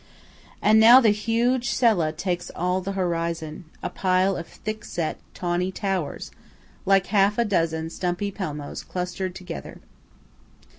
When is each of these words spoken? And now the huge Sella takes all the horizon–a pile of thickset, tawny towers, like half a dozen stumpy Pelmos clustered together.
And 0.63 0.79
now 0.79 0.99
the 0.99 1.11
huge 1.11 1.69
Sella 1.69 2.11
takes 2.11 2.49
all 2.55 2.81
the 2.81 2.93
horizon–a 2.93 3.89
pile 3.91 4.35
of 4.35 4.47
thickset, 4.47 5.17
tawny 5.35 5.71
towers, 5.71 6.31
like 6.87 7.05
half 7.13 7.37
a 7.37 7.45
dozen 7.45 7.91
stumpy 7.91 8.31
Pelmos 8.31 8.81
clustered 8.83 9.35
together. 9.35 9.79